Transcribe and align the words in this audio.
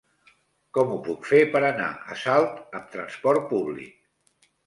Com 0.77 0.93
ho 0.93 0.95
puc 1.07 1.27
fer 1.31 1.41
per 1.55 1.61
anar 1.67 1.91
a 2.15 2.17
Salt 2.23 2.57
amb 2.79 2.89
trasport 2.97 3.45
públic? 3.53 4.51